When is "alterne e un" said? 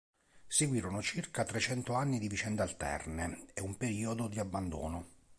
2.63-3.77